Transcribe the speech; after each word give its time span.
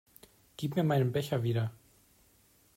Gib 0.57 0.75
mir 0.77 0.83
meinen 0.83 1.11
Becher 1.11 1.43
wieder! 1.43 1.71